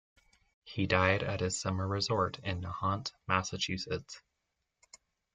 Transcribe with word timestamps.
He 0.63 0.87
died 0.87 1.21
at 1.21 1.41
his 1.41 1.61
summer 1.61 1.87
resort 1.87 2.39
in 2.39 2.63
Nahant, 2.63 3.11
Massachusetts. 3.27 4.19